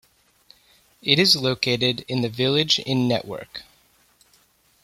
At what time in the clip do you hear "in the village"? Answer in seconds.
2.07-2.79